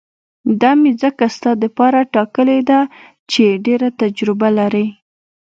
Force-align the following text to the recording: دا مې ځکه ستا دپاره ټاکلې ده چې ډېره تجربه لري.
دا 0.61 0.71
مې 0.81 0.91
ځکه 1.01 1.25
ستا 1.35 1.51
دپاره 1.63 1.99
ټاکلې 2.13 2.59
ده 2.69 2.79
چې 3.31 3.43
ډېره 3.65 3.89
تجربه 4.01 4.47
لري. 4.59 4.85